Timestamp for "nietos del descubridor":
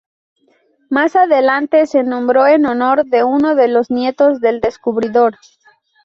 3.91-5.35